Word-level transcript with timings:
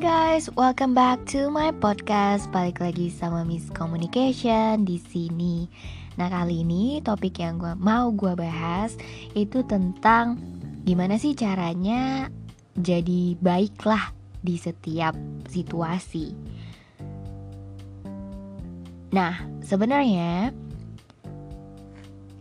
guys, 0.00 0.48
welcome 0.56 0.96
back 0.96 1.20
to 1.28 1.52
my 1.52 1.68
podcast. 1.76 2.48
Balik 2.48 2.80
lagi 2.80 3.12
sama 3.12 3.44
Miss 3.44 3.68
Communication 3.68 4.88
di 4.88 4.96
sini. 4.96 5.68
Nah 6.16 6.24
kali 6.32 6.64
ini 6.64 7.04
topik 7.04 7.36
yang 7.36 7.60
gua 7.60 7.76
mau 7.76 8.08
gua 8.08 8.32
bahas 8.32 8.96
itu 9.36 9.60
tentang 9.68 10.40
gimana 10.88 11.20
sih 11.20 11.36
caranya 11.36 12.32
jadi 12.80 13.36
baiklah 13.44 14.16
di 14.40 14.56
setiap 14.56 15.12
situasi. 15.52 16.32
Nah 19.12 19.36
sebenarnya 19.60 20.48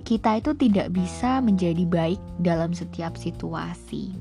kita 0.08 0.40
itu 0.40 0.56
tidak 0.56 0.96
bisa 0.96 1.44
menjadi 1.44 1.84
baik 1.84 2.22
dalam 2.40 2.72
setiap 2.72 3.20
situasi. 3.20 4.16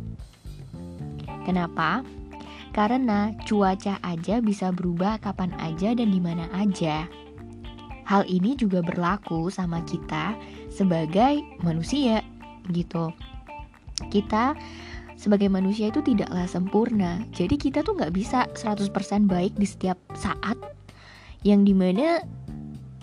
Kenapa? 1.47 2.03
Karena 2.79 3.35
cuaca 3.43 3.99
aja 4.07 4.39
bisa 4.39 4.71
berubah 4.71 5.19
kapan 5.19 5.51
aja 5.59 5.99
dan 5.99 6.15
di 6.15 6.23
mana 6.23 6.47
aja. 6.55 7.11
Hal 8.07 8.23
ini 8.31 8.55
juga 8.55 8.87
berlaku 8.87 9.51
sama 9.51 9.83
kita 9.83 10.39
sebagai 10.71 11.43
manusia 11.67 12.23
gitu. 12.71 13.11
Kita 14.15 14.55
sebagai 15.19 15.51
manusia 15.51 15.91
itu 15.91 15.99
tidaklah 16.07 16.47
sempurna. 16.47 17.19
Jadi 17.35 17.59
kita 17.59 17.83
tuh 17.83 17.99
nggak 17.99 18.15
bisa 18.15 18.47
100% 18.55 18.95
baik 19.27 19.59
di 19.59 19.67
setiap 19.67 19.99
saat 20.15 20.55
yang 21.43 21.67
di 21.67 21.75
mana 21.75 22.23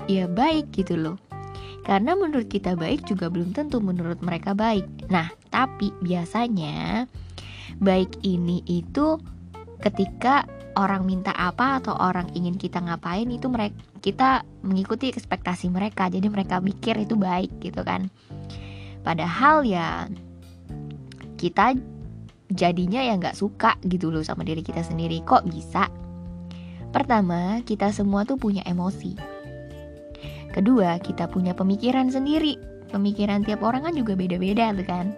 ya 0.08 0.32
baik 0.32 0.72
gitu 0.72 0.96
loh. 0.96 1.20
Karena 1.84 2.16
menurut 2.16 2.48
kita 2.48 2.80
baik 2.80 3.04
juga 3.04 3.28
belum 3.28 3.52
tentu 3.52 3.84
menurut 3.84 4.24
mereka 4.24 4.56
baik. 4.56 4.88
Nah, 5.12 5.28
tapi 5.52 5.92
biasanya 6.00 7.12
baik 7.84 8.24
ini 8.24 8.64
itu 8.72 9.20
ketika 9.84 10.48
orang 10.76 11.08
minta 11.08 11.32
apa 11.32 11.80
atau 11.80 11.96
orang 11.96 12.28
ingin 12.36 12.60
kita 12.60 12.84
ngapain 12.84 13.28
itu 13.32 13.48
mereka 13.48 13.80
kita 14.04 14.46
mengikuti 14.62 15.10
ekspektasi 15.10 15.72
mereka. 15.74 16.12
Jadi 16.12 16.30
mereka 16.30 16.62
mikir 16.62 16.94
itu 17.02 17.18
baik 17.18 17.50
gitu 17.64 17.82
kan. 17.82 18.12
Padahal 19.02 19.66
ya 19.66 20.06
kita 21.42 21.74
jadinya 22.54 23.02
ya 23.02 23.18
nggak 23.18 23.34
suka 23.34 23.80
gitu 23.90 24.14
loh 24.14 24.22
sama 24.22 24.46
diri 24.46 24.62
kita 24.62 24.86
sendiri. 24.86 25.26
Kok 25.26 25.50
bisa? 25.50 25.90
Pertama 26.94 27.66
kita 27.66 27.90
semua 27.90 28.24
tuh 28.30 28.38
punya 28.38 28.62
emosi. 28.70 29.18
Kedua 30.54 31.02
kita 31.02 31.26
punya 31.26 31.58
pemikiran 31.58 32.14
sendiri. 32.14 32.56
Pemikiran 32.94 33.42
tiap 33.44 33.66
orang 33.66 33.90
kan 33.90 33.94
juga 33.98 34.14
beda-beda 34.14 34.70
kan. 34.86 35.12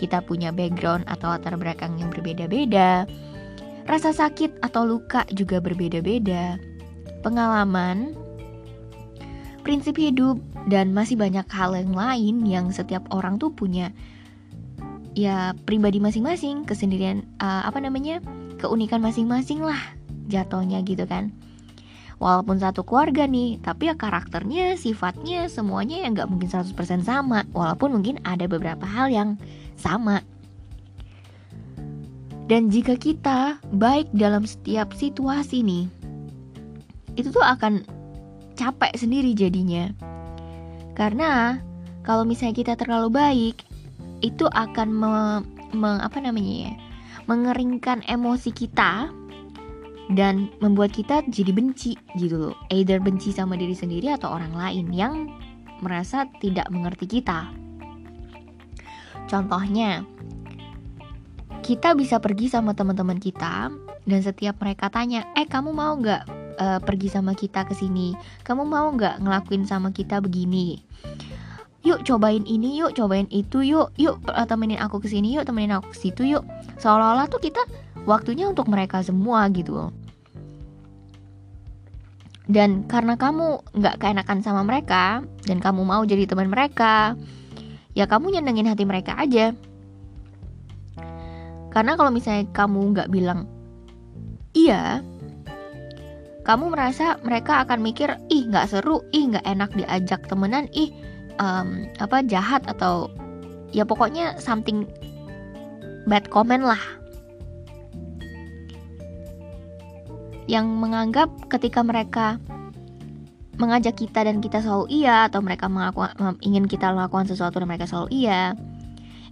Kita 0.00 0.24
punya 0.24 0.48
background 0.48 1.04
atau 1.06 1.36
latar 1.36 1.60
belakang 1.60 2.00
yang 2.00 2.08
berbeda-beda 2.08 3.04
Rasa 3.90 4.14
sakit 4.14 4.62
atau 4.62 4.86
luka 4.86 5.26
juga 5.34 5.58
berbeda-beda. 5.58 6.62
Pengalaman, 7.26 8.14
prinsip 9.66 9.98
hidup, 9.98 10.38
dan 10.70 10.94
masih 10.94 11.18
banyak 11.18 11.42
hal 11.50 11.74
yang 11.74 11.90
lain 11.90 12.46
yang 12.46 12.66
setiap 12.70 13.02
orang 13.10 13.42
tuh 13.42 13.50
punya 13.50 13.90
ya 15.18 15.58
pribadi 15.66 15.98
masing-masing, 15.98 16.62
kesendirian 16.62 17.26
uh, 17.42 17.66
apa 17.66 17.82
namanya? 17.82 18.22
keunikan 18.60 19.00
masing-masing 19.00 19.64
lah 19.64 19.80
jatuhnya 20.28 20.84
gitu 20.86 21.08
kan. 21.08 21.34
Walaupun 22.20 22.60
satu 22.60 22.84
keluarga 22.84 23.24
nih, 23.24 23.56
tapi 23.64 23.88
ya 23.88 23.96
karakternya, 23.96 24.76
sifatnya, 24.76 25.48
semuanya 25.48 26.04
ya 26.04 26.12
nggak 26.12 26.28
mungkin 26.28 26.52
100% 26.52 26.76
sama. 27.02 27.48
Walaupun 27.56 27.96
mungkin 27.96 28.20
ada 28.22 28.44
beberapa 28.44 28.84
hal 28.84 29.08
yang 29.08 29.40
sama. 29.80 30.20
Dan 32.50 32.66
jika 32.66 32.98
kita 32.98 33.62
baik 33.78 34.10
dalam 34.10 34.42
setiap 34.42 34.90
situasi 34.90 35.62
nih, 35.62 35.86
itu 37.14 37.30
tuh 37.30 37.46
akan 37.46 37.86
capek 38.58 38.90
sendiri 38.98 39.38
jadinya. 39.38 39.86
Karena 40.98 41.62
kalau 42.02 42.26
misalnya 42.26 42.58
kita 42.58 42.74
terlalu 42.74 43.14
baik, 43.14 43.56
itu 44.26 44.50
akan 44.50 44.88
me, 44.90 45.12
me, 45.78 46.02
apa 46.02 46.18
namanya 46.18 46.66
ya, 46.66 46.72
mengeringkan 47.30 48.02
emosi 48.10 48.50
kita 48.50 49.14
dan 50.18 50.50
membuat 50.58 50.90
kita 50.90 51.22
jadi 51.30 51.54
benci 51.54 51.94
gitu 52.18 52.50
loh. 52.50 52.54
Either 52.74 52.98
benci 52.98 53.30
sama 53.30 53.54
diri 53.54 53.78
sendiri 53.78 54.10
atau 54.10 54.26
orang 54.34 54.58
lain 54.58 54.90
yang 54.90 55.30
merasa 55.86 56.26
tidak 56.42 56.66
mengerti 56.74 57.06
kita. 57.22 57.46
Contohnya, 59.30 60.02
kita 61.70 61.94
bisa 61.94 62.18
pergi 62.18 62.50
sama 62.50 62.74
teman-teman 62.74 63.22
kita 63.22 63.70
dan 64.02 64.20
setiap 64.26 64.58
mereka 64.58 64.90
tanya, 64.90 65.22
eh 65.38 65.46
kamu 65.46 65.70
mau 65.70 65.94
nggak 65.94 66.26
uh, 66.58 66.82
pergi 66.82 67.06
sama 67.06 67.30
kita 67.30 67.62
ke 67.62 67.78
sini? 67.78 68.10
Kamu 68.42 68.66
mau 68.66 68.90
nggak 68.90 69.22
ngelakuin 69.22 69.62
sama 69.70 69.94
kita 69.94 70.18
begini? 70.18 70.82
Yuk 71.86 72.02
cobain 72.02 72.42
ini, 72.42 72.74
yuk 72.74 72.98
cobain 72.98 73.30
itu, 73.30 73.62
yuk, 73.62 73.94
yuk 73.94 74.18
uh, 74.34 74.42
temenin 74.50 74.82
aku 74.82 74.98
ke 74.98 75.06
sini, 75.06 75.30
yuk 75.30 75.46
temenin 75.46 75.78
aku 75.78 75.94
ke 75.94 76.10
situ, 76.10 76.26
yuk. 76.26 76.42
Seolah-olah 76.82 77.30
tuh 77.30 77.38
kita 77.38 77.62
waktunya 78.02 78.50
untuk 78.50 78.66
mereka 78.66 79.06
semua 79.06 79.46
gitu. 79.54 79.94
Dan 82.50 82.82
karena 82.90 83.14
kamu 83.14 83.78
nggak 83.78 84.02
keenakan 84.02 84.42
sama 84.42 84.66
mereka 84.66 85.22
dan 85.46 85.62
kamu 85.62 85.86
mau 85.86 86.02
jadi 86.02 86.26
teman 86.26 86.50
mereka, 86.50 87.14
ya 87.94 88.10
kamu 88.10 88.34
nyenengin 88.34 88.66
hati 88.66 88.82
mereka 88.82 89.14
aja 89.14 89.54
karena 91.70 91.94
kalau 91.94 92.10
misalnya 92.10 92.46
kamu 92.50 92.94
nggak 92.94 93.10
bilang 93.14 93.46
iya, 94.54 95.02
kamu 96.42 96.74
merasa 96.74 97.18
mereka 97.22 97.62
akan 97.62 97.78
mikir 97.84 98.18
ih 98.32 98.50
nggak 98.50 98.66
seru, 98.70 99.06
ih 99.14 99.30
nggak 99.30 99.46
enak 99.46 99.70
diajak 99.78 100.26
temenan, 100.26 100.66
ih 100.74 100.90
um, 101.38 101.86
apa 102.02 102.26
jahat 102.26 102.66
atau 102.66 103.06
ya 103.70 103.86
pokoknya 103.86 104.34
something 104.42 104.88
bad 106.10 106.26
comment 106.26 106.66
lah. 106.66 106.80
Yang 110.50 110.66
menganggap 110.66 111.30
ketika 111.46 111.86
mereka 111.86 112.42
mengajak 113.60 113.94
kita 114.00 114.24
dan 114.26 114.42
kita 114.42 114.64
selalu 114.64 114.88
iya 114.90 115.30
atau 115.30 115.44
mereka 115.44 115.68
mengaku, 115.70 116.08
ingin 116.42 116.64
kita 116.66 116.90
melakukan 116.90 117.28
sesuatu 117.28 117.60
dan 117.60 117.68
mereka 117.68 117.86
selalu 117.86 118.08
iya 118.10 118.56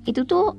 itu 0.04 0.22
tuh 0.22 0.52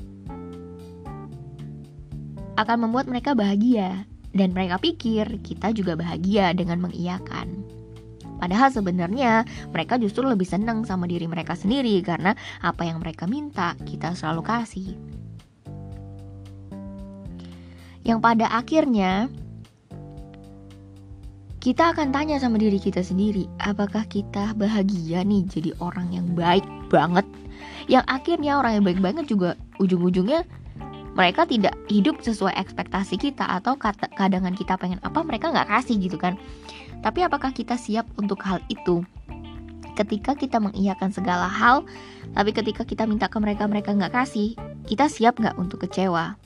akan 2.60 2.88
membuat 2.88 3.08
mereka 3.08 3.32
bahagia 3.32 4.04
dan 4.36 4.52
mereka 4.52 4.76
pikir 4.84 5.40
kita 5.40 5.72
juga 5.72 5.96
bahagia 5.96 6.52
dengan 6.52 6.84
mengiyakan. 6.84 7.64
Padahal 8.40 8.72
sebenarnya 8.72 9.44
mereka 9.72 10.00
justru 10.00 10.24
lebih 10.24 10.48
senang 10.48 10.84
sama 10.84 11.08
diri 11.08 11.28
mereka 11.28 11.56
sendiri 11.56 12.00
karena 12.04 12.36
apa 12.64 12.88
yang 12.88 13.00
mereka 13.00 13.28
minta 13.28 13.76
kita 13.84 14.16
selalu 14.16 14.44
kasih. 14.44 14.90
Yang 18.04 18.20
pada 18.24 18.46
akhirnya 18.52 19.28
kita 21.60 21.92
akan 21.92 22.16
tanya 22.16 22.40
sama 22.40 22.56
diri 22.56 22.80
kita 22.80 23.04
sendiri, 23.04 23.44
apakah 23.60 24.08
kita 24.08 24.56
bahagia 24.56 25.28
nih 25.28 25.44
jadi 25.52 25.72
orang 25.84 26.08
yang 26.16 26.28
baik 26.32 26.64
banget? 26.88 27.28
Yang 27.92 28.08
akhirnya 28.08 28.56
orang 28.56 28.80
yang 28.80 28.86
baik 28.88 29.02
banget 29.04 29.26
juga 29.28 29.60
ujung-ujungnya 29.84 30.48
mereka 31.20 31.44
tidak 31.44 31.76
hidup 31.92 32.24
sesuai 32.24 32.56
ekspektasi 32.56 33.20
kita 33.20 33.44
atau 33.44 33.76
kadangan 34.16 34.56
kita 34.56 34.80
pengen 34.80 35.04
apa 35.04 35.20
mereka 35.20 35.52
nggak 35.52 35.68
kasih 35.68 36.00
gitu 36.00 36.16
kan. 36.16 36.40
Tapi 37.04 37.28
apakah 37.28 37.52
kita 37.52 37.76
siap 37.76 38.08
untuk 38.16 38.40
hal 38.48 38.64
itu? 38.72 39.04
Ketika 40.00 40.32
kita 40.32 40.64
mengiyakan 40.64 41.12
segala 41.12 41.52
hal 41.52 41.84
tapi 42.32 42.56
ketika 42.56 42.88
kita 42.88 43.04
minta 43.04 43.28
ke 43.28 43.36
mereka 43.36 43.68
mereka 43.68 43.92
nggak 43.92 44.16
kasih 44.16 44.56
kita 44.88 45.12
siap 45.12 45.36
nggak 45.44 45.60
untuk 45.60 45.84
kecewa? 45.84 46.40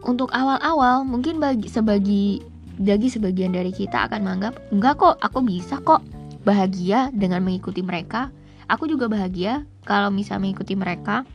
Untuk 0.00 0.32
awal-awal 0.32 1.04
mungkin 1.04 1.44
bagi 1.44 1.68
sebagi 1.68 2.40
bagi 2.80 3.12
sebagian 3.12 3.52
dari 3.52 3.68
kita 3.68 4.08
akan 4.08 4.24
menganggap 4.24 4.56
enggak 4.72 4.96
kok 4.96 5.20
aku 5.20 5.44
bisa 5.44 5.76
kok 5.84 6.00
bahagia 6.44 7.12
dengan 7.12 7.44
mengikuti 7.44 7.84
mereka. 7.84 8.32
Aku 8.70 8.86
juga 8.86 9.10
bahagia 9.10 9.66
kalau 9.82 10.14
bisa 10.14 10.38
mengikuti 10.38 10.78
mereka. 10.78 11.26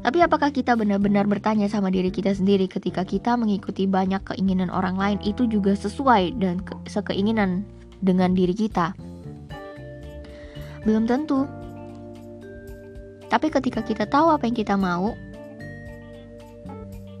Tapi 0.00 0.24
apakah 0.24 0.48
kita 0.48 0.72
benar-benar 0.80 1.28
bertanya 1.28 1.68
sama 1.68 1.92
diri 1.92 2.08
kita 2.08 2.32
sendiri 2.32 2.64
ketika 2.64 3.04
kita 3.04 3.36
mengikuti 3.36 3.84
banyak 3.84 4.24
keinginan 4.32 4.72
orang 4.72 4.96
lain 4.96 5.18
itu 5.20 5.44
juga 5.44 5.76
sesuai 5.76 6.40
dan 6.40 6.64
sekeinginan 6.88 7.68
dengan 8.00 8.32
diri 8.32 8.56
kita? 8.56 8.96
Belum 10.88 11.04
tentu. 11.04 11.44
Tapi 13.28 13.46
ketika 13.52 13.84
kita 13.84 14.08
tahu 14.08 14.32
apa 14.32 14.48
yang 14.48 14.56
kita 14.56 14.74
mau, 14.80 15.12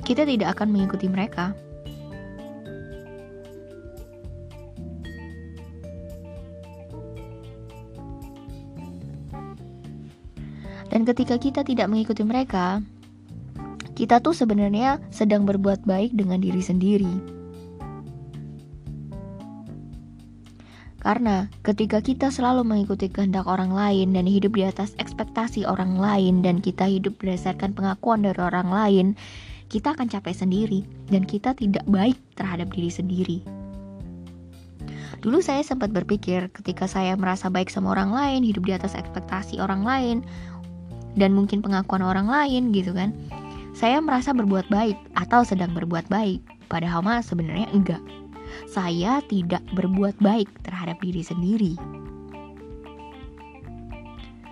kita 0.08 0.24
tidak 0.24 0.56
akan 0.56 0.72
mengikuti 0.72 1.06
mereka. 1.06 1.52
Ketika 11.10 11.42
kita 11.42 11.66
tidak 11.66 11.90
mengikuti 11.90 12.22
mereka, 12.22 12.78
kita 13.98 14.22
tuh 14.22 14.30
sebenarnya 14.30 15.02
sedang 15.10 15.42
berbuat 15.42 15.82
baik 15.82 16.14
dengan 16.14 16.38
diri 16.38 16.62
sendiri. 16.62 17.40
Karena 21.02 21.50
ketika 21.66 21.98
kita 21.98 22.30
selalu 22.30 22.62
mengikuti 22.62 23.10
kehendak 23.10 23.48
orang 23.50 23.74
lain 23.74 24.14
dan 24.14 24.28
hidup 24.28 24.54
di 24.54 24.68
atas 24.68 24.94
ekspektasi 25.02 25.66
orang 25.66 25.98
lain 25.98 26.46
dan 26.46 26.62
kita 26.62 26.86
hidup 26.86 27.18
berdasarkan 27.18 27.74
pengakuan 27.74 28.22
dari 28.22 28.38
orang 28.38 28.70
lain, 28.70 29.06
kita 29.66 29.96
akan 29.96 30.06
capek 30.06 30.36
sendiri 30.46 30.86
dan 31.10 31.26
kita 31.26 31.56
tidak 31.58 31.82
baik 31.90 32.20
terhadap 32.38 32.70
diri 32.70 32.92
sendiri. 32.92 33.38
Dulu 35.20 35.42
saya 35.42 35.60
sempat 35.60 35.90
berpikir 35.92 36.52
ketika 36.54 36.88
saya 36.88 37.16
merasa 37.16 37.52
baik 37.52 37.68
sama 37.68 37.92
orang 37.96 38.12
lain, 38.12 38.40
hidup 38.40 38.64
di 38.64 38.72
atas 38.76 38.96
ekspektasi 38.96 39.60
orang 39.60 39.84
lain, 39.84 40.16
dan 41.18 41.34
mungkin 41.34 41.62
pengakuan 41.64 42.02
orang 42.02 42.30
lain 42.30 42.74
gitu 42.74 42.92
kan. 42.94 43.14
Saya 43.74 44.02
merasa 44.02 44.34
berbuat 44.34 44.68
baik 44.68 44.98
atau 45.16 45.46
sedang 45.46 45.72
berbuat 45.72 46.10
baik, 46.10 46.42
padahal 46.68 47.00
mah 47.00 47.22
sebenarnya 47.22 47.70
enggak 47.72 48.02
saya 48.70 49.22
tidak 49.26 49.62
berbuat 49.74 50.18
baik 50.18 50.50
terhadap 50.66 50.98
diri 51.02 51.22
sendiri. 51.22 51.74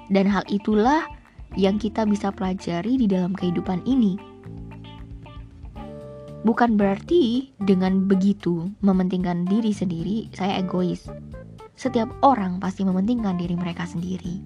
Dan 0.09 0.25
hal 0.25 0.43
itulah 0.49 1.05
yang 1.57 1.77
kita 1.77 2.09
bisa 2.09 2.33
pelajari 2.33 2.97
di 2.97 3.07
dalam 3.07 3.37
kehidupan 3.37 3.85
ini. 3.85 4.17
Bukan 6.47 6.81
berarti 6.81 7.51
dengan 7.61 8.09
begitu 8.09 8.73
mementingkan 8.81 9.45
diri 9.45 9.75
sendiri, 9.75 10.33
saya 10.33 10.63
egois. 10.65 11.05
Setiap 11.77 12.09
orang 12.25 12.57
pasti 12.63 12.89
mementingkan 12.89 13.37
diri 13.37 13.53
mereka 13.59 13.85
sendiri. 13.85 14.41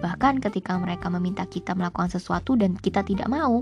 Bahkan 0.00 0.40
ketika 0.40 0.78
mereka 0.80 1.12
meminta 1.12 1.44
kita 1.44 1.76
melakukan 1.76 2.08
sesuatu 2.08 2.56
dan 2.56 2.78
kita 2.78 3.04
tidak 3.04 3.28
mau, 3.28 3.60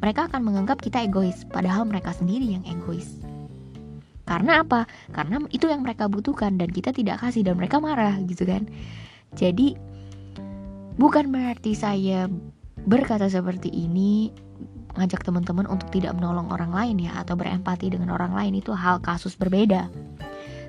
mereka 0.00 0.28
akan 0.30 0.44
menganggap 0.44 0.80
kita 0.80 1.04
egois, 1.04 1.44
padahal 1.48 1.84
mereka 1.84 2.12
sendiri 2.16 2.56
yang 2.56 2.64
egois. 2.64 3.20
Karena 4.26 4.66
apa? 4.66 4.90
Karena 5.14 5.38
itu 5.54 5.70
yang 5.70 5.86
mereka 5.86 6.10
butuhkan 6.10 6.58
dan 6.58 6.74
kita 6.74 6.90
tidak 6.90 7.22
kasih 7.22 7.46
dan 7.46 7.54
mereka 7.54 7.78
marah 7.78 8.18
gitu 8.26 8.42
kan. 8.42 8.66
Jadi 9.38 9.78
bukan 10.98 11.30
berarti 11.30 11.78
saya 11.78 12.26
berkata 12.86 13.30
seperti 13.30 13.70
ini 13.70 14.34
ngajak 14.96 15.22
teman-teman 15.22 15.68
untuk 15.68 15.92
tidak 15.92 16.16
menolong 16.16 16.48
orang 16.50 16.72
lain 16.72 17.06
ya 17.06 17.12
atau 17.22 17.36
berempati 17.36 17.92
dengan 17.92 18.16
orang 18.16 18.32
lain 18.32 18.58
itu 18.58 18.74
hal 18.74 18.98
kasus 18.98 19.36
berbeda. 19.38 19.92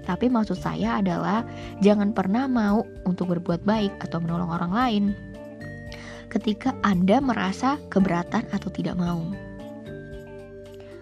Tapi 0.08 0.32
maksud 0.32 0.56
saya 0.56 1.04
adalah 1.04 1.44
jangan 1.84 2.16
pernah 2.16 2.48
mau 2.48 2.88
untuk 3.04 3.36
berbuat 3.36 3.68
baik 3.68 4.00
atau 4.00 4.24
menolong 4.24 4.48
orang 4.48 4.72
lain 4.72 5.04
ketika 6.32 6.72
Anda 6.80 7.20
merasa 7.20 7.76
keberatan 7.92 8.48
atau 8.56 8.72
tidak 8.72 8.96
mau. 8.96 9.20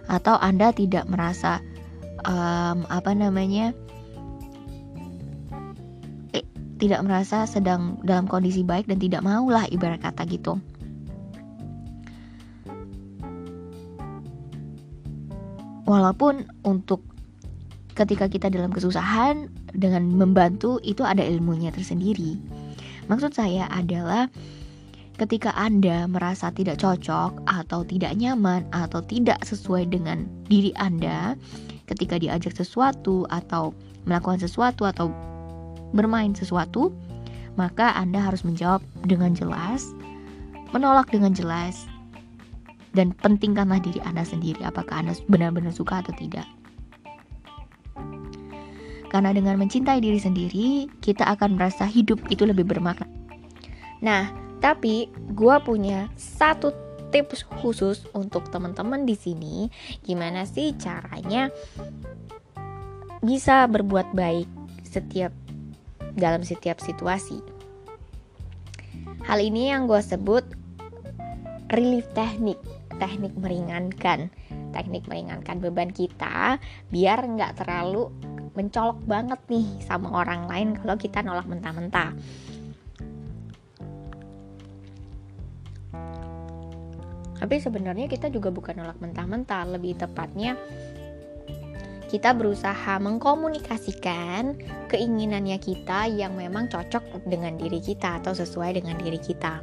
Atau 0.09 0.37
Anda 0.41 0.73
tidak 0.73 1.05
merasa 1.05 1.61
um, 2.25 2.85
apa 2.89 3.13
namanya 3.13 3.73
eh, 6.33 6.45
tidak 6.81 7.05
merasa 7.05 7.45
sedang 7.45 8.01
dalam 8.01 8.25
kondisi 8.25 8.65
baik 8.65 8.89
dan 8.89 8.97
tidak 8.97 9.21
maulah 9.21 9.69
ibarat 9.69 10.01
kata 10.01 10.25
gitu. 10.29 10.57
Walaupun 15.85 16.49
untuk 16.65 17.14
ketika 17.95 18.27
kita 18.27 18.51
dalam 18.51 18.69
kesusahan 18.75 19.47
dengan 19.71 20.11
membantu 20.11 20.83
itu 20.83 21.01
ada 21.01 21.23
ilmunya 21.23 21.71
tersendiri. 21.71 22.35
Maksud 23.07 23.31
saya 23.31 23.71
adalah 23.71 24.27
ketika 25.15 25.55
Anda 25.55 26.03
merasa 26.11 26.51
tidak 26.51 26.83
cocok 26.83 27.47
atau 27.47 27.87
tidak 27.87 28.19
nyaman 28.19 28.67
atau 28.75 28.99
tidak 28.99 29.39
sesuai 29.47 29.87
dengan 29.87 30.27
diri 30.51 30.75
Anda, 30.75 31.39
ketika 31.87 32.19
diajak 32.19 32.51
sesuatu 32.51 33.23
atau 33.31 33.71
melakukan 34.03 34.43
sesuatu 34.43 34.83
atau 34.83 35.07
bermain 35.95 36.35
sesuatu, 36.35 36.91
maka 37.55 37.95
Anda 37.95 38.19
harus 38.19 38.43
menjawab 38.43 38.83
dengan 39.07 39.31
jelas, 39.31 39.95
menolak 40.75 41.07
dengan 41.15 41.31
jelas, 41.31 41.87
dan 42.91 43.15
pentingkanlah 43.23 43.79
diri 43.79 44.03
Anda 44.03 44.27
sendiri 44.27 44.59
apakah 44.67 44.99
Anda 44.99 45.15
benar-benar 45.31 45.71
suka 45.71 46.03
atau 46.03 46.11
tidak. 46.19 46.47
Karena 49.15 49.31
dengan 49.31 49.55
mencintai 49.55 50.03
diri 50.03 50.19
sendiri, 50.19 50.91
kita 50.99 51.23
akan 51.23 51.55
merasa 51.55 51.87
hidup 51.87 52.19
itu 52.27 52.43
lebih 52.43 52.67
bermakna. 52.67 53.07
Nah, 54.03 54.27
tapi 54.59 55.07
gue 55.31 55.55
punya 55.63 56.11
satu 56.19 56.75
tips 57.15 57.47
khusus 57.63 58.03
untuk 58.11 58.51
teman-teman 58.51 59.07
di 59.07 59.15
sini 59.15 59.71
gimana 60.03 60.43
sih 60.43 60.75
caranya 60.75 61.47
bisa 63.23 63.63
berbuat 63.71 64.11
baik 64.11 64.51
setiap 64.83 65.31
dalam 66.19 66.43
setiap 66.43 66.83
situasi. 66.83 67.39
Hal 69.23 69.39
ini 69.39 69.71
yang 69.71 69.87
gue 69.87 70.03
sebut 70.03 70.43
relief 71.71 72.03
teknik, 72.11 72.59
teknik 72.99 73.31
meringankan, 73.39 74.27
teknik 74.75 75.07
meringankan 75.07 75.63
beban 75.63 75.95
kita 75.95 76.59
biar 76.91 77.23
nggak 77.23 77.63
terlalu 77.63 78.11
mencolok 78.55 79.03
banget 79.03 79.39
nih 79.51 79.67
sama 79.83 80.11
orang 80.23 80.47
lain 80.47 80.69
kalau 80.79 80.95
kita 80.95 81.19
nolak 81.21 81.45
mentah-mentah. 81.45 82.15
Tapi 87.35 87.55
sebenarnya 87.59 88.07
kita 88.07 88.31
juga 88.31 88.49
bukan 88.49 88.79
nolak 88.79 88.97
mentah-mentah, 89.03 89.67
lebih 89.69 89.99
tepatnya 89.99 90.55
kita 92.05 92.31
berusaha 92.31 92.95
mengkomunikasikan 93.01 94.55
keinginannya 94.87 95.59
kita 95.59 96.07
yang 96.07 96.37
memang 96.39 96.71
cocok 96.71 97.27
dengan 97.27 97.59
diri 97.59 97.83
kita 97.83 98.23
atau 98.23 98.31
sesuai 98.31 98.79
dengan 98.79 98.95
diri 99.01 99.19
kita. 99.19 99.59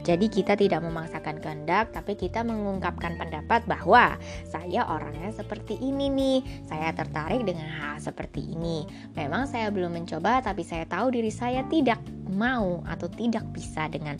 Jadi 0.00 0.32
kita 0.32 0.56
tidak 0.56 0.80
memaksakan 0.80 1.44
kehendak, 1.44 1.92
tapi 1.92 2.16
kita 2.16 2.40
mengungkapkan 2.40 3.20
pendapat 3.20 3.68
bahwa 3.68 4.16
saya 4.48 4.88
orangnya 4.88 5.28
seperti 5.30 5.76
ini 5.76 6.08
nih. 6.08 6.38
Saya 6.64 6.96
tertarik 6.96 7.44
dengan 7.44 7.68
hal 7.68 8.00
seperti 8.00 8.56
ini. 8.56 8.88
Memang 9.12 9.44
saya 9.44 9.68
belum 9.68 9.92
mencoba, 9.92 10.40
tapi 10.40 10.64
saya 10.64 10.88
tahu 10.88 11.12
diri 11.12 11.28
saya 11.28 11.60
tidak 11.68 12.00
mau 12.32 12.80
atau 12.88 13.12
tidak 13.12 13.44
bisa 13.52 13.92
dengan 13.92 14.16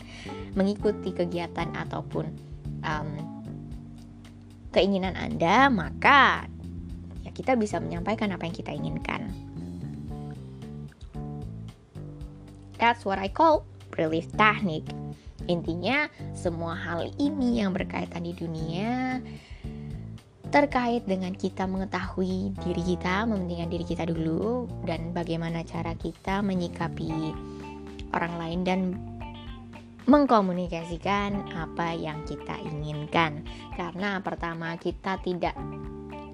mengikuti 0.53 1.09
kegiatan 1.09 1.73
ataupun 1.73 2.29
um, 2.85 3.09
keinginan 4.69 5.17
Anda, 5.17 5.67
maka 5.73 6.45
ya 7.25 7.31
kita 7.33 7.57
bisa 7.57 7.81
menyampaikan 7.81 8.29
apa 8.29 8.45
yang 8.45 8.55
kita 8.55 8.71
inginkan. 8.71 9.33
That's 12.77 13.05
what 13.05 13.21
I 13.21 13.29
call 13.29 13.65
relief 13.97 14.29
technique. 14.33 15.00
Intinya, 15.51 16.07
semua 16.31 16.79
hal 16.79 17.11
ini 17.19 17.59
yang 17.59 17.75
berkaitan 17.75 18.23
di 18.23 18.31
dunia 18.31 19.19
terkait 20.51 21.07
dengan 21.07 21.31
kita 21.31 21.63
mengetahui 21.63 22.51
diri 22.59 22.83
kita, 22.83 23.23
mementingkan 23.23 23.71
diri 23.71 23.85
kita 23.87 24.03
dulu, 24.03 24.67
dan 24.83 25.15
bagaimana 25.15 25.63
cara 25.63 25.95
kita 25.95 26.43
menyikapi 26.43 27.07
orang 28.11 28.33
lain 28.35 28.59
dan 28.67 28.79
mengkomunikasikan 30.11 31.55
apa 31.55 31.95
yang 31.95 32.19
kita 32.27 32.59
inginkan. 32.67 33.47
Karena 33.79 34.19
pertama 34.19 34.75
kita 34.75 35.23
tidak 35.23 35.55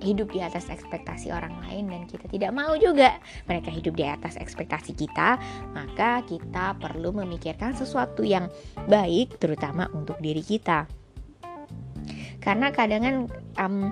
hidup 0.01 0.29
di 0.29 0.39
atas 0.43 0.69
ekspektasi 0.69 1.33
orang 1.33 1.57
lain 1.65 1.89
dan 1.89 2.01
kita 2.05 2.29
tidak 2.29 2.51
mau 2.53 2.77
juga 2.77 3.17
mereka 3.49 3.73
hidup 3.73 3.97
di 3.97 4.05
atas 4.05 4.37
ekspektasi 4.37 4.93
kita 4.93 5.41
maka 5.73 6.21
kita 6.25 6.77
perlu 6.77 7.13
memikirkan 7.17 7.73
sesuatu 7.73 8.21
yang 8.21 8.49
baik 8.85 9.41
terutama 9.41 9.89
untuk 9.93 10.17
diri 10.21 10.41
kita. 10.41 10.85
Karena 12.37 12.71
kadang 12.71 13.27
um, 13.59 13.91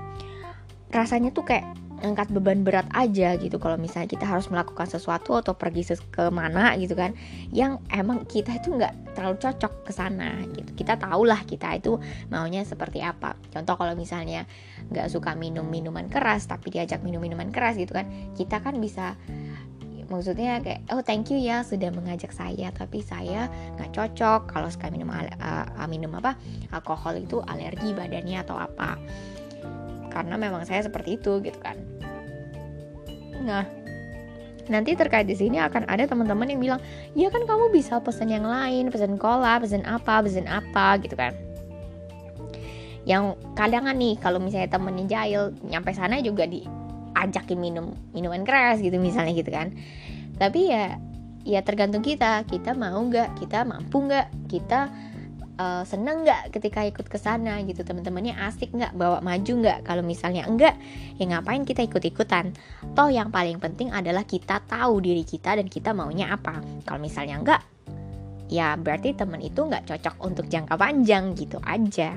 rasanya 0.93 1.33
tuh 1.35 1.43
kayak 1.43 1.67
angkat 2.05 2.29
beban 2.29 2.61
berat 2.61 2.85
aja 2.93 3.33
gitu. 3.41 3.57
Kalau 3.57 3.81
misalnya 3.81 4.05
kita 4.05 4.29
harus 4.29 4.45
melakukan 4.53 4.85
sesuatu 4.85 5.33
atau 5.33 5.57
pergi 5.57 5.97
ke 6.13 6.29
mana 6.29 6.77
gitu 6.77 6.93
kan 6.93 7.17
yang 7.49 7.81
emang 7.89 8.29
kita 8.29 8.61
itu 8.61 8.77
nggak 8.77 9.17
terlalu 9.17 9.41
cocok 9.41 9.73
ke 9.89 9.91
sana 9.91 10.37
gitu. 10.53 10.69
Kita 10.77 11.01
tahulah 11.01 11.41
kita 11.49 11.73
itu 11.81 11.97
maunya 12.29 12.61
seperti 12.61 13.01
apa. 13.01 13.33
Contoh 13.49 13.73
kalau 13.73 13.97
misalnya 13.97 14.45
nggak 14.93 15.09
suka 15.09 15.33
minum 15.33 15.65
minuman 15.65 16.05
keras 16.05 16.45
tapi 16.45 16.69
diajak 16.69 17.01
minum 17.01 17.17
minuman 17.17 17.49
keras 17.49 17.73
gitu 17.73 17.97
kan 17.97 18.05
kita 18.37 18.61
kan 18.61 18.77
bisa 18.77 19.17
maksudnya 20.05 20.61
kayak 20.61 20.85
oh 20.93 21.01
thank 21.01 21.33
you 21.33 21.39
ya 21.41 21.65
sudah 21.65 21.89
mengajak 21.89 22.29
saya 22.29 22.69
tapi 22.69 23.01
saya 23.01 23.49
nggak 23.77 23.89
cocok 23.93 24.53
kalau 24.53 24.69
suka 24.69 24.93
minum 24.93 25.09
uh, 25.09 25.87
minum 25.89 26.13
apa 26.21 26.37
alkohol 26.69 27.17
itu 27.17 27.41
alergi 27.45 27.93
badannya 27.93 28.37
atau 28.45 28.57
apa. 28.57 28.97
Karena 30.13 30.39
memang 30.39 30.63
saya 30.63 30.79
seperti 30.79 31.19
itu 31.19 31.43
gitu 31.43 31.59
kan 31.59 31.75
Nah, 33.45 33.63
nanti 34.65 34.97
terkait 34.97 35.29
di 35.29 35.37
sini 35.37 35.61
akan 35.61 35.85
ada 35.85 36.09
teman-teman 36.09 36.49
yang 36.49 36.61
bilang 36.61 36.81
ya 37.13 37.29
kan 37.29 37.45
kamu 37.45 37.69
bisa 37.69 38.01
pesan 38.01 38.33
yang 38.33 38.49
lain 38.49 38.89
pesan 38.89 39.21
cola 39.21 39.61
pesan 39.61 39.85
apa 39.85 40.25
pesan 40.25 40.49
apa 40.49 40.97
gitu 41.05 41.13
kan. 41.13 41.37
Yang 43.05 43.37
kadang 43.53 43.85
kan 43.85 43.95
nih 43.95 44.17
kalau 44.17 44.41
misalnya 44.41 44.73
temennya 44.73 45.05
jahil 45.05 45.53
nyampe 45.61 45.93
sana 45.93 46.17
juga 46.25 46.49
diajakin 46.49 47.61
minum 47.61 47.93
minuman 48.17 48.41
keras 48.41 48.81
gitu 48.81 48.97
misalnya 48.97 49.37
gitu 49.37 49.53
kan. 49.53 49.69
Tapi 50.41 50.73
ya 50.73 50.97
ya 51.45 51.61
tergantung 51.61 52.01
kita 52.01 52.41
kita 52.49 52.73
mau 52.73 52.97
nggak 52.97 53.37
kita 53.37 53.61
mampu 53.69 54.09
nggak 54.09 54.49
kita 54.49 54.89
uh, 55.57 55.83
seneng 55.87 56.27
nggak 56.27 56.55
ketika 56.55 56.83
ikut 56.85 57.07
ke 57.07 57.17
sana 57.19 57.59
gitu? 57.63 57.81
Teman-temannya 57.81 58.35
asik 58.45 58.75
nggak? 58.75 58.93
Bawa 58.95 59.19
maju 59.19 59.53
nggak? 59.61 59.87
Kalau 59.87 60.03
misalnya 60.03 60.47
enggak 60.47 60.75
ya 61.19 61.25
ngapain 61.27 61.63
kita 61.63 61.83
ikut-ikutan? 61.87 62.55
Toh 62.93 63.09
yang 63.09 63.31
paling 63.31 63.59
penting 63.59 63.91
adalah 63.91 64.23
kita 64.23 64.63
tahu 64.67 64.99
diri 64.99 65.23
kita 65.23 65.57
dan 65.57 65.67
kita 65.67 65.95
maunya 65.95 66.31
apa. 66.31 66.59
Kalau 66.83 66.99
misalnya 66.99 67.39
enggak 67.39 67.61
ya 68.45 68.77
berarti 68.77 69.17
teman 69.17 69.41
itu 69.41 69.57
nggak 69.57 69.89
cocok 69.89 70.15
untuk 70.21 70.45
jangka 70.45 70.77
panjang 70.77 71.33
gitu 71.33 71.57
aja 71.65 72.13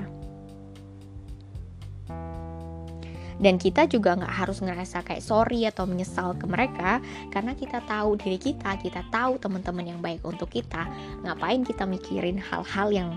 dan 3.39 3.55
kita 3.55 3.87
juga 3.87 4.19
nggak 4.19 4.35
harus 4.35 4.59
ngerasa 4.59 5.01
kayak 5.07 5.23
sorry 5.23 5.63
atau 5.63 5.87
menyesal 5.87 6.35
ke 6.35 6.43
mereka 6.43 6.99
karena 7.31 7.55
kita 7.55 7.79
tahu 7.87 8.19
diri 8.19 8.35
kita 8.35 8.75
kita 8.83 9.07
tahu 9.07 9.39
teman-teman 9.39 9.95
yang 9.95 9.99
baik 10.03 10.19
untuk 10.27 10.51
kita. 10.51 10.85
Ngapain 11.23 11.63
kita 11.63 11.87
mikirin 11.87 12.35
hal-hal 12.35 12.91
yang 12.91 13.09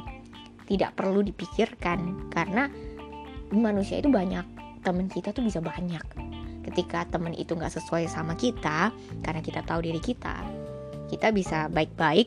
tidak 0.71 0.95
perlu 0.95 1.27
dipikirkan? 1.27 2.31
Karena 2.31 2.71
manusia 3.51 3.99
itu 3.99 4.09
banyak 4.09 4.47
teman 4.87 5.11
kita 5.11 5.35
tuh 5.35 5.43
bisa 5.43 5.59
banyak. 5.59 6.03
Ketika 6.63 7.03
teman 7.11 7.35
itu 7.35 7.59
nggak 7.59 7.75
sesuai 7.75 8.07
sama 8.07 8.39
kita 8.39 8.95
karena 9.27 9.43
kita 9.43 9.67
tahu 9.67 9.83
diri 9.83 9.99
kita 9.99 10.47
kita 11.11 11.29
bisa 11.35 11.69
baik-baik 11.69 12.25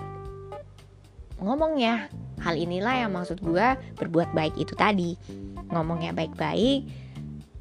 ngomongnya. 1.41 2.11
Hal 2.35 2.59
inilah 2.59 3.07
yang 3.07 3.15
maksud 3.15 3.41
gue 3.41 3.67
berbuat 3.97 4.35
baik 4.35 4.59
itu 4.59 4.75
tadi. 4.75 5.15
Ngomongnya 5.71 6.13
baik-baik 6.13 7.04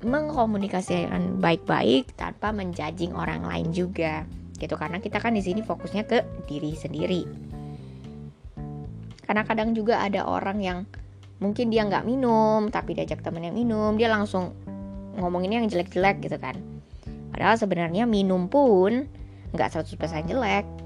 mengkomunikasikan 0.05 1.41
baik-baik 1.41 2.13
tanpa 2.15 2.53
menjajing 2.53 3.17
orang 3.17 3.43
lain 3.43 3.73
juga. 3.73 4.29
Gitu 4.61 4.77
karena 4.77 5.01
kita 5.01 5.19
kan 5.19 5.35
di 5.35 5.43
sini 5.43 5.65
fokusnya 5.65 6.05
ke 6.07 6.23
diri 6.47 6.77
sendiri. 6.77 7.23
Karena 9.25 9.43
kadang 9.49 9.73
juga 9.73 10.05
ada 10.05 10.29
orang 10.29 10.61
yang 10.61 10.79
mungkin 11.41 11.73
dia 11.73 11.83
nggak 11.89 12.07
minum 12.07 12.69
tapi 12.71 12.95
diajak 12.95 13.25
temen 13.25 13.49
yang 13.49 13.57
minum 13.57 13.99
dia 13.99 14.13
langsung 14.13 14.55
ngomongin 15.19 15.59
yang 15.59 15.67
jelek-jelek 15.67 16.21
gitu 16.23 16.37
kan. 16.39 16.55
Padahal 17.35 17.59
sebenarnya 17.59 18.07
minum 18.07 18.47
pun 18.47 19.09
nggak 19.57 19.69
100% 19.81 20.31
jelek 20.31 20.84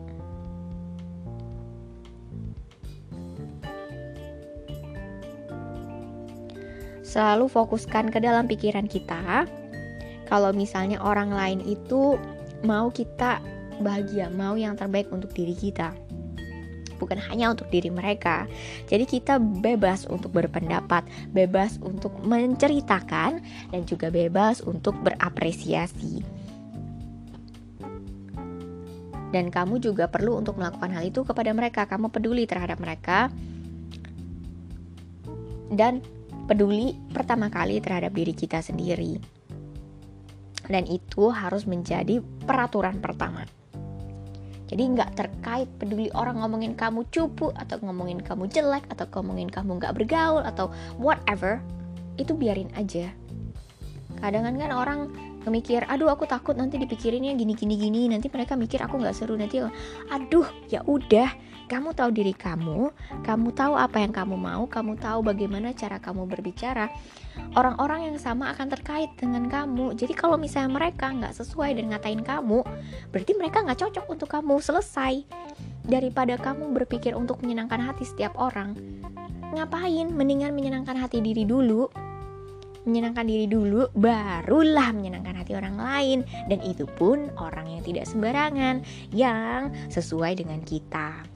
selalu 7.08 7.48
fokuskan 7.48 8.12
ke 8.12 8.20
dalam 8.20 8.44
pikiran 8.44 8.84
kita. 8.84 9.48
Kalau 10.28 10.52
misalnya 10.52 11.00
orang 11.00 11.32
lain 11.32 11.64
itu 11.64 12.20
mau 12.60 12.92
kita 12.92 13.40
bahagia, 13.80 14.28
mau 14.28 14.60
yang 14.60 14.76
terbaik 14.76 15.08
untuk 15.08 15.32
diri 15.32 15.56
kita. 15.56 15.96
Bukan 17.00 17.16
hanya 17.30 17.54
untuk 17.54 17.70
diri 17.72 17.88
mereka. 17.88 18.44
Jadi 18.90 19.08
kita 19.08 19.40
bebas 19.40 20.04
untuk 20.10 20.34
berpendapat, 20.34 21.06
bebas 21.32 21.80
untuk 21.80 22.12
menceritakan 22.20 23.40
dan 23.72 23.80
juga 23.88 24.12
bebas 24.12 24.60
untuk 24.60 24.98
berapresiasi. 25.00 26.20
Dan 29.32 29.52
kamu 29.52 29.78
juga 29.80 30.10
perlu 30.10 30.40
untuk 30.42 30.58
melakukan 30.58 30.90
hal 30.92 31.06
itu 31.06 31.22
kepada 31.22 31.54
mereka. 31.54 31.86
Kamu 31.86 32.10
peduli 32.10 32.44
terhadap 32.44 32.82
mereka 32.82 33.30
dan 35.68 36.00
peduli 36.48 36.96
pertama 37.12 37.52
kali 37.52 37.78
terhadap 37.84 38.16
diri 38.16 38.32
kita 38.32 38.64
sendiri. 38.64 39.20
Dan 40.64 40.88
itu 40.88 41.28
harus 41.28 41.68
menjadi 41.68 42.24
peraturan 42.48 43.04
pertama. 43.04 43.44
Jadi 44.68 44.84
nggak 44.84 45.16
terkait 45.16 45.68
peduli 45.80 46.12
orang 46.12 46.44
ngomongin 46.44 46.76
kamu 46.76 47.08
cupu 47.08 47.52
atau 47.56 47.80
ngomongin 47.80 48.20
kamu 48.20 48.52
jelek 48.52 48.84
atau 48.92 49.08
ngomongin 49.16 49.48
kamu 49.48 49.80
nggak 49.80 49.96
bergaul 49.96 50.44
atau 50.44 50.68
whatever, 51.00 51.60
itu 52.20 52.36
biarin 52.36 52.68
aja. 52.76 53.08
Kadang 54.20 54.44
kan 54.44 54.72
orang 54.72 55.08
mikir, 55.48 55.84
aduh 55.88 56.08
aku 56.08 56.24
takut 56.24 56.54
nanti 56.54 56.78
dipikirinnya 56.80 57.36
gini 57.36 57.52
gini 57.52 57.74
gini, 57.76 58.08
nanti 58.08 58.30
mereka 58.32 58.54
mikir 58.54 58.80
aku 58.84 59.00
nggak 59.00 59.16
seru 59.16 59.34
nanti, 59.34 59.60
aduh 60.12 60.46
ya 60.68 60.84
udah 60.84 61.28
kamu 61.68 61.92
tahu 61.92 62.10
diri 62.16 62.32
kamu, 62.32 62.88
kamu 63.28 63.48
tahu 63.52 63.76
apa 63.76 64.00
yang 64.00 64.08
kamu 64.08 64.40
mau, 64.40 64.64
kamu 64.64 64.96
tahu 64.96 65.20
bagaimana 65.20 65.76
cara 65.76 66.00
kamu 66.00 66.24
berbicara. 66.24 66.88
Orang-orang 67.52 68.08
yang 68.08 68.16
sama 68.16 68.48
akan 68.56 68.72
terkait 68.72 69.12
dengan 69.20 69.46
kamu. 69.52 69.92
Jadi 69.92 70.16
kalau 70.16 70.40
misalnya 70.40 70.72
mereka 70.72 71.12
nggak 71.12 71.36
sesuai 71.36 71.76
dan 71.76 71.92
ngatain 71.92 72.24
kamu, 72.24 72.64
berarti 73.12 73.32
mereka 73.36 73.60
nggak 73.60 73.84
cocok 73.84 74.06
untuk 74.08 74.28
kamu. 74.32 74.56
Selesai. 74.64 75.28
Daripada 75.84 76.40
kamu 76.40 76.72
berpikir 76.72 77.12
untuk 77.16 77.40
menyenangkan 77.44 77.80
hati 77.80 78.04
setiap 78.04 78.36
orang, 78.36 78.76
ngapain? 79.52 80.08
Mendingan 80.12 80.52
menyenangkan 80.52 80.96
hati 80.96 81.20
diri 81.20 81.44
dulu 81.48 82.07
menyenangkan 82.86 83.26
diri 83.26 83.46
dulu, 83.50 83.90
barulah 83.96 84.94
menyenangkan 84.94 85.34
hati 85.38 85.56
orang 85.58 85.78
lain, 85.78 86.18
dan 86.46 86.62
itu 86.62 86.86
pun 86.98 87.30
orang 87.40 87.66
yang 87.66 87.82
tidak 87.82 88.06
sembarangan, 88.06 88.84
yang 89.10 89.74
sesuai 89.90 90.38
dengan 90.38 90.62
kita. 90.62 91.26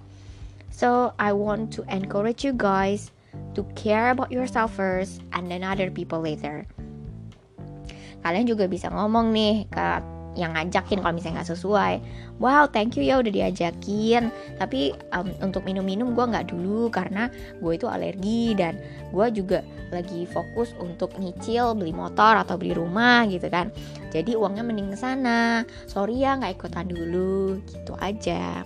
So 0.73 1.13
I 1.19 1.35
want 1.35 1.75
to 1.79 1.87
encourage 1.91 2.43
you 2.43 2.55
guys 2.55 3.13
to 3.55 3.65
care 3.79 4.13
about 4.13 4.31
yourself 4.33 4.77
first 4.77 5.25
and 5.33 5.49
then 5.49 5.65
other 5.65 5.93
people 5.93 6.21
later. 6.21 6.65
Kalian 8.23 8.47
juga 8.47 8.71
bisa 8.71 8.87
ngomong 8.89 9.35
nih 9.35 9.67
ke 9.67 9.87
yang 10.33 10.57
ngajakin 10.57 11.05
kalau 11.05 11.15
misalnya 11.15 11.43
nggak 11.43 11.53
sesuai. 11.53 11.95
Wow, 12.41 12.69
thank 12.73 12.97
you 12.97 13.05
ya 13.05 13.21
udah 13.21 13.33
diajakin. 13.33 14.33
Tapi 14.57 14.97
um, 15.13 15.29
untuk 15.45 15.63
minum-minum 15.69 16.17
gue 16.17 16.25
nggak 16.25 16.53
dulu 16.53 16.89
karena 16.89 17.29
gue 17.61 17.73
itu 17.77 17.87
alergi 17.89 18.57
dan 18.57 18.81
gue 19.13 19.27
juga 19.33 19.61
lagi 19.93 20.25
fokus 20.25 20.73
untuk 20.81 21.13
nyicil 21.21 21.77
beli 21.77 21.93
motor 21.93 22.41
atau 22.41 22.57
beli 22.57 22.73
rumah 22.73 23.29
gitu 23.29 23.47
kan. 23.53 23.69
Jadi 24.09 24.37
uangnya 24.37 24.65
mending 24.65 24.93
ke 24.93 24.99
sana. 24.99 25.69
Sorry 25.85 26.25
ya 26.25 26.41
nggak 26.41 26.57
ikutan 26.57 26.89
dulu, 26.89 27.61
gitu 27.69 27.93
aja 28.01 28.65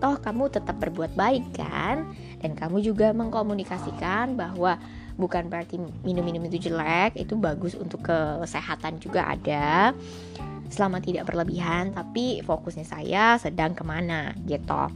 toh 0.00 0.16
kamu 0.16 0.48
tetap 0.48 0.80
berbuat 0.80 1.12
baik 1.12 1.44
kan 1.54 2.08
dan 2.40 2.56
kamu 2.56 2.80
juga 2.80 3.12
mengkomunikasikan 3.12 4.32
bahwa 4.32 4.80
bukan 5.20 5.52
berarti 5.52 5.76
minum-minum 6.00 6.48
itu 6.48 6.72
jelek 6.72 7.20
itu 7.20 7.36
bagus 7.36 7.76
untuk 7.76 8.00
kesehatan 8.08 8.96
juga 8.96 9.28
ada 9.28 9.92
selama 10.70 11.02
tidak 11.02 11.26
berlebihan 11.26 11.90
tapi 11.92 12.40
fokusnya 12.46 12.86
saya 12.86 13.36
sedang 13.36 13.74
ke 13.74 13.82
mana 13.82 14.32
gitu. 14.46 14.88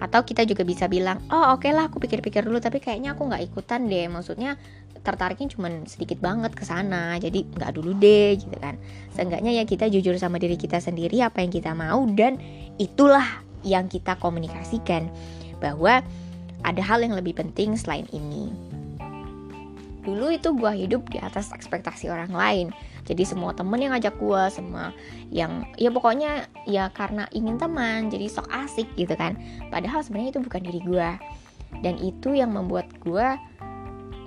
Atau 0.00 0.24
kita 0.24 0.48
juga 0.48 0.64
bisa 0.64 0.86
bilang 0.86 1.20
oh 1.32 1.56
oke 1.56 1.64
okay 1.66 1.72
lah 1.72 1.88
aku 1.88 2.00
pikir-pikir 2.00 2.44
dulu 2.44 2.60
tapi 2.60 2.78
kayaknya 2.78 3.16
aku 3.16 3.26
nggak 3.26 3.42
ikutan 3.50 3.88
deh. 3.88 4.06
Maksudnya 4.06 4.60
tertariknya 5.00 5.48
cuma 5.56 5.72
sedikit 5.88 6.20
banget 6.20 6.52
ke 6.52 6.60
sana 6.60 7.16
jadi 7.16 7.40
nggak 7.40 7.72
dulu 7.72 7.96
deh 7.96 8.36
gitu 8.36 8.56
kan. 8.60 8.76
Seenggaknya 9.16 9.56
ya 9.56 9.64
kita 9.64 9.88
jujur 9.88 10.16
sama 10.20 10.36
diri 10.36 10.60
kita 10.60 10.76
sendiri 10.76 11.24
apa 11.24 11.40
yang 11.40 11.52
kita 11.52 11.72
mau 11.72 12.04
dan 12.12 12.36
itulah 12.76 13.24
yang 13.64 13.88
kita 13.88 14.16
komunikasikan 14.16 15.08
bahwa 15.60 16.00
ada 16.64 16.82
hal 16.84 17.00
yang 17.00 17.16
lebih 17.16 17.36
penting 17.36 17.76
selain 17.76 18.04
ini. 18.12 18.52
Dulu 20.00 20.32
itu 20.32 20.48
gue 20.56 20.72
hidup 20.80 21.12
di 21.12 21.20
atas 21.20 21.52
ekspektasi 21.52 22.08
orang 22.08 22.32
lain 22.32 22.66
jadi 23.08 23.22
semua 23.24 23.56
temen 23.56 23.80
yang 23.80 23.96
ngajak 23.96 24.16
gue 24.20 24.42
semua 24.52 24.92
yang 25.32 25.64
ya 25.80 25.88
pokoknya 25.88 26.48
ya 26.68 26.92
karena 26.92 27.24
ingin 27.32 27.56
teman 27.56 28.12
jadi 28.12 28.28
sok 28.28 28.48
asik 28.52 28.88
gitu 28.96 29.16
kan. 29.16 29.38
Padahal 29.72 30.04
sebenarnya 30.04 30.36
itu 30.36 30.42
bukan 30.44 30.62
diri 30.62 30.80
gue 30.84 31.10
dan 31.80 31.94
itu 32.02 32.34
yang 32.36 32.52
membuat 32.52 32.90
gue 33.00 33.26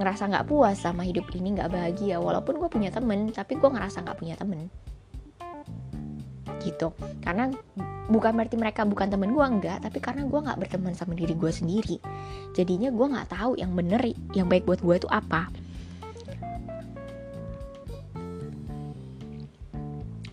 ngerasa 0.01 0.25
nggak 0.25 0.47
puas 0.49 0.81
sama 0.81 1.05
hidup 1.05 1.29
ini 1.37 1.53
nggak 1.59 1.69
bahagia. 1.69 2.17
Walaupun 2.17 2.57
gue 2.57 2.69
punya 2.69 2.89
temen 2.89 3.29
tapi 3.29 3.59
gue 3.59 3.69
ngerasa 3.69 4.01
nggak 4.01 4.17
punya 4.17 4.35
temen. 4.39 4.67
Gitu. 6.63 6.89
Karena 7.21 7.51
bukan 8.09 8.35
berarti 8.35 8.55
mereka 8.59 8.83
bukan 8.83 9.07
temen 9.07 9.31
gue 9.31 9.45
enggak 9.45 9.79
tapi 9.79 10.03
karena 10.03 10.27
gue 10.27 10.39
nggak 10.43 10.59
berteman 10.59 10.97
sama 10.97 11.13
diri 11.13 11.37
gue 11.37 11.51
sendiri. 11.53 11.97
Jadinya 12.57 12.89
gue 12.89 13.05
nggak 13.05 13.29
tahu 13.31 13.55
yang 13.55 13.71
bener 13.77 14.01
yang 14.33 14.49
baik 14.49 14.65
buat 14.65 14.81
gue 14.81 14.95
itu 14.97 15.09
apa 15.13 15.62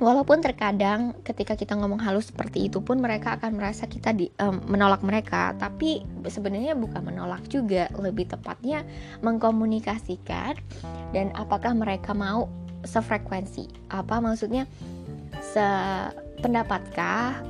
Walaupun 0.01 0.41
terkadang 0.41 1.13
ketika 1.21 1.53
kita 1.53 1.77
ngomong 1.77 2.01
halus 2.01 2.33
seperti 2.33 2.73
itu 2.73 2.81
pun 2.81 3.05
mereka 3.05 3.37
akan 3.37 3.61
merasa 3.61 3.85
kita 3.85 4.17
di, 4.17 4.33
um, 4.41 4.57
menolak 4.65 5.05
mereka, 5.05 5.53
tapi 5.61 6.01
sebenarnya 6.25 6.73
bukan 6.73 7.05
menolak 7.05 7.45
juga, 7.53 7.85
lebih 8.01 8.33
tepatnya 8.33 8.81
mengkomunikasikan 9.21 10.57
dan 11.13 11.29
apakah 11.37 11.77
mereka 11.77 12.17
mau 12.17 12.49
sefrekuensi. 12.89 13.93
Apa 13.93 14.25
maksudnya? 14.25 14.65
Se 15.45 15.65
pendapatkah 16.41 17.45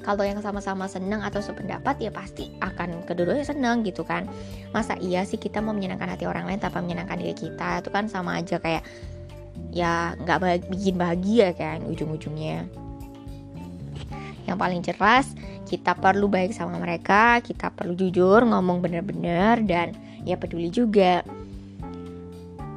kalau 0.00 0.22
yang 0.22 0.38
sama-sama 0.38 0.86
senang 0.86 1.20
atau 1.26 1.42
sependapat 1.42 1.98
ya 1.98 2.14
pasti 2.14 2.54
akan 2.62 3.04
kedua-duanya 3.04 3.42
senang 3.42 3.82
gitu 3.82 4.06
kan. 4.06 4.24
Masa 4.70 4.94
iya 5.02 5.26
sih 5.26 5.36
kita 5.36 5.58
mau 5.58 5.74
menyenangkan 5.74 6.08
hati 6.08 6.24
orang 6.24 6.46
lain 6.46 6.62
tanpa 6.62 6.78
menyenangkan 6.78 7.18
diri 7.20 7.34
kita? 7.34 7.82
Itu 7.82 7.90
kan 7.90 8.06
sama 8.06 8.38
aja 8.38 8.62
kayak 8.62 8.86
ya 9.76 10.16
nggak 10.16 10.68
bikin 10.72 10.96
bahagia 10.96 11.52
kan 11.52 11.84
ujung-ujungnya. 11.84 12.64
Yang 14.46 14.58
paling 14.58 14.80
jelas 14.80 15.26
kita 15.66 15.98
perlu 15.98 16.30
baik 16.30 16.54
sama 16.54 16.78
mereka 16.78 17.42
kita 17.42 17.74
perlu 17.74 17.92
jujur 17.98 18.40
ngomong 18.46 18.80
bener-bener 18.80 19.60
dan 19.66 19.92
ya 20.24 20.40
peduli 20.40 20.72
juga. 20.72 21.20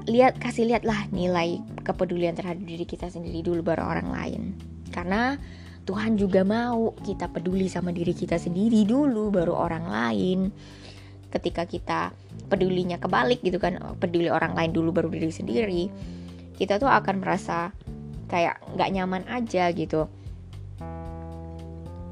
Lihat 0.09 0.41
kasih 0.41 0.65
lihatlah 0.67 1.07
nilai 1.13 1.62
kepedulian 1.86 2.33
terhadap 2.33 2.65
diri 2.65 2.83
kita 2.83 3.07
sendiri 3.07 3.45
dulu 3.45 3.62
baru 3.62 3.86
orang 3.86 4.09
lain. 4.09 4.41
Karena 4.89 5.38
Tuhan 5.86 6.17
juga 6.17 6.41
mau 6.41 6.98
kita 7.05 7.29
peduli 7.29 7.69
sama 7.69 7.93
diri 7.93 8.12
kita 8.12 8.41
sendiri 8.41 8.83
dulu 8.83 9.29
baru 9.29 9.53
orang 9.53 9.86
lain. 9.86 10.39
Ketika 11.29 11.69
kita 11.69 12.09
pedulinya 12.50 12.98
kebalik 12.98 13.45
gitu 13.45 13.62
kan 13.62 13.77
peduli 14.01 14.33
orang 14.33 14.57
lain 14.57 14.74
dulu 14.74 14.89
baru 14.89 15.13
diri 15.13 15.29
sendiri 15.29 15.83
kita 16.60 16.75
tuh 16.78 16.92
akan 16.92 17.24
merasa 17.24 17.72
kayak 18.28 18.60
nggak 18.75 18.89
nyaman 18.92 19.24
aja 19.32 19.72
gitu 19.72 20.12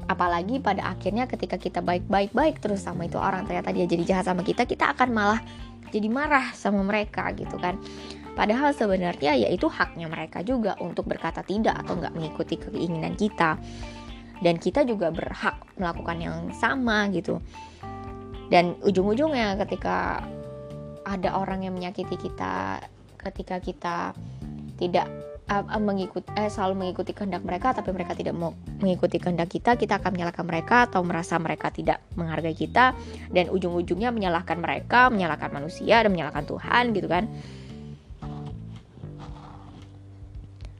apalagi 0.08 0.56
pada 0.58 0.88
akhirnya 0.88 1.28
ketika 1.28 1.60
kita 1.60 1.84
baik-baik 1.84 2.32
baik 2.32 2.56
terus 2.64 2.80
sama 2.80 3.04
itu 3.04 3.20
orang 3.20 3.44
ternyata 3.44 3.70
dia 3.76 3.84
jadi 3.84 4.02
jahat 4.08 4.24
sama 4.24 4.40
kita 4.40 4.64
kita 4.64 4.96
akan 4.96 5.12
malah 5.12 5.40
jadi 5.92 6.08
marah 6.08 6.48
sama 6.56 6.80
mereka 6.80 7.28
gitu 7.36 7.60
kan 7.60 7.76
Padahal 8.38 8.70
sebenarnya 8.70 9.34
ya 9.34 9.50
itu 9.50 9.66
haknya 9.66 10.06
mereka 10.06 10.46
juga 10.46 10.78
untuk 10.78 11.10
berkata 11.10 11.42
tidak 11.42 11.74
atau 11.82 11.98
nggak 11.98 12.14
mengikuti 12.14 12.54
keinginan 12.54 13.18
kita. 13.18 13.58
Dan 14.38 14.62
kita 14.62 14.86
juga 14.86 15.10
berhak 15.10 15.58
melakukan 15.74 16.22
yang 16.22 16.36
sama 16.54 17.10
gitu. 17.10 17.42
Dan 18.46 18.78
ujung-ujungnya 18.86 19.58
ketika 19.66 20.22
ada 21.02 21.34
orang 21.34 21.66
yang 21.66 21.74
menyakiti 21.74 22.14
kita, 22.14 22.78
ketika 23.18 23.58
kita 23.58 24.14
tidak 24.78 25.10
uh, 25.50 25.80
mengikuti 25.80 26.28
eh, 26.36 26.46
selalu 26.46 26.86
mengikuti 26.86 27.12
kehendak 27.16 27.42
mereka 27.42 27.72
tapi 27.74 27.90
mereka 27.90 28.12
tidak 28.14 28.36
mau 28.36 28.54
mengikuti 28.78 29.16
kehendak 29.18 29.50
kita 29.50 29.74
kita 29.74 29.98
akan 29.98 30.14
menyalahkan 30.14 30.44
mereka 30.46 30.76
atau 30.86 31.00
merasa 31.02 31.40
mereka 31.40 31.72
tidak 31.72 31.98
menghargai 32.14 32.54
kita 32.54 32.94
dan 33.32 33.50
ujung-ujungnya 33.50 34.12
menyalahkan 34.12 34.60
mereka 34.60 35.08
menyalahkan 35.10 35.50
manusia 35.50 36.04
dan 36.04 36.10
menyalahkan 36.12 36.44
Tuhan 36.46 36.84
gitu 36.94 37.08
kan. 37.10 37.26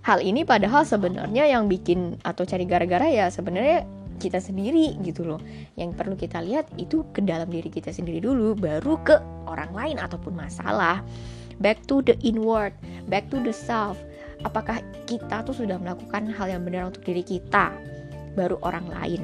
Hal 0.09 0.25
ini 0.25 0.41
padahal 0.41 0.89
sebenarnya 0.89 1.45
yang 1.53 1.69
bikin 1.69 2.17
atau 2.25 2.49
cari 2.49 2.65
gara-gara 2.65 3.13
ya 3.13 3.29
sebenarnya 3.29 3.85
kita 4.17 4.41
sendiri 4.41 4.97
gitu 5.05 5.21
loh. 5.29 5.37
Yang 5.77 5.91
perlu 6.01 6.17
kita 6.17 6.41
lihat 6.41 6.65
itu 6.81 7.05
ke 7.13 7.21
dalam 7.21 7.45
diri 7.53 7.69
kita 7.69 7.93
sendiri 7.93 8.25
dulu 8.25 8.57
baru 8.57 8.97
ke 9.05 9.21
orang 9.45 9.69
lain 9.77 9.97
ataupun 10.01 10.33
masalah 10.33 11.05
back 11.61 11.83
to 11.91 12.03
the 12.03 12.19
inward 12.23 12.73
back 13.09 13.31
to 13.33 13.41
the 13.41 13.53
self. 13.53 13.97
Apakah 14.47 14.79
kita 15.11 15.43
tuh 15.43 15.57
sudah 15.57 15.83
melakukan 15.83 16.31
hal 16.31 16.47
yang 16.47 16.63
benar 16.63 16.87
untuk 16.95 17.03
diri 17.03 17.27
kita 17.27 17.75
baru 18.39 18.55
orang 18.63 18.87
lain? 18.95 19.23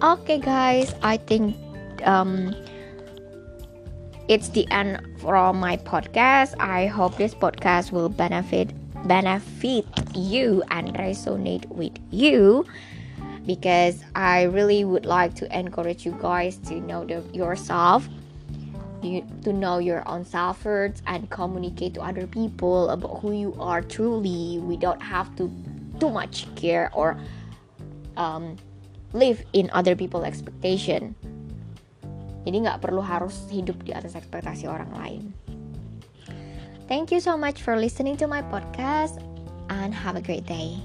Oke 0.00 0.24
okay, 0.24 0.38
guys 0.40 0.96
I 1.04 1.20
think 1.20 1.56
um, 2.08 2.56
it's 4.28 4.48
the 4.52 4.64
end 4.72 5.00
from 5.20 5.60
my 5.60 5.76
podcast. 5.76 6.56
I 6.56 6.88
hope 6.88 7.20
this 7.20 7.36
podcast 7.36 7.92
will 7.92 8.08
benefit 8.08 8.72
benefit 9.04 9.84
you 10.16 10.64
and 10.72 10.96
resonate 10.96 11.68
with 11.68 11.94
you 12.10 12.64
because 13.44 14.02
I 14.16 14.50
really 14.50 14.84
would 14.84 15.06
like 15.06 15.34
to 15.38 15.46
encourage 15.52 16.04
you 16.04 16.16
guys 16.18 16.56
to 16.66 16.80
know 16.80 17.04
the, 17.04 17.22
yourself 17.30 18.08
you, 19.02 19.26
to 19.42 19.52
know 19.52 19.78
your 19.78 20.06
own 20.08 20.24
self-worth 20.24 21.02
and 21.06 21.28
communicate 21.30 21.94
to 21.94 22.00
other 22.00 22.26
people 22.26 22.90
about 22.90 23.20
who 23.20 23.32
you 23.32 23.56
are 23.58 23.82
truly 23.82 24.58
we 24.62 24.76
don't 24.76 25.02
have 25.02 25.34
to 25.36 25.50
too 26.00 26.10
much 26.10 26.46
care 26.56 26.90
or 26.94 27.16
um, 28.16 28.56
live 29.12 29.44
in 29.52 29.70
other 29.72 29.94
people's 29.96 30.24
expectation 30.24 31.14
Jadi 32.46 32.62
nggak 32.62 32.78
perlu 32.78 33.02
harus 33.02 33.34
hidup 33.50 33.82
di 33.82 33.90
atas 33.90 34.14
ekspektasi 34.14 34.70
orang 34.70 34.90
lain. 34.94 35.22
Thank 36.86 37.10
you 37.10 37.18
so 37.18 37.34
much 37.34 37.66
for 37.66 37.74
listening 37.74 38.14
to 38.22 38.30
my 38.30 38.46
podcast 38.46 39.18
and 39.66 39.90
have 39.90 40.14
a 40.14 40.22
great 40.22 40.46
day. 40.46 40.78